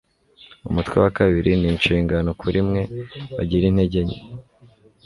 [0.69, 2.81] umutwe wa kabiri ni inshingano kuri mwe
[3.35, 4.19] bagira intege nke